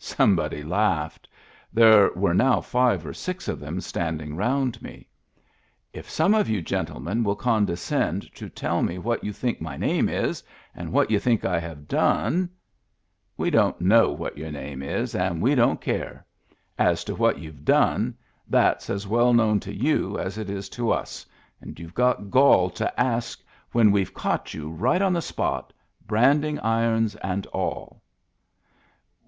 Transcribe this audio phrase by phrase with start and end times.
[0.00, 1.28] Somebody laughed.
[1.72, 5.06] There were now five or six of them standing round me."
[5.92, 10.08] If some of you gentlemen will condescend to tell me what you think my name
[10.08, 10.42] is,
[10.74, 12.50] and what you think I have done
[13.38, 16.26] —""We don't know what your name is, and we don't care.
[16.76, 18.16] As to what you've done,
[18.48, 21.24] that's as well known to you as it is to us,
[21.60, 23.40] and you've got gall to ask,
[23.70, 25.72] when we've caught you right on the spot,
[26.04, 28.02] branding irons and all."